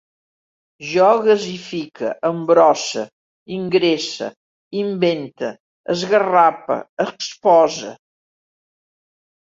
[0.91, 3.03] Jo gasifique, embrosse,
[3.57, 4.27] ingresse,
[4.83, 5.49] invente,
[5.95, 6.77] esgarrape,
[7.07, 7.91] expose